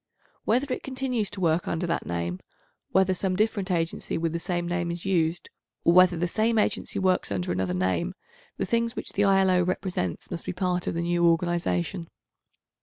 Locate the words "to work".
1.29-1.67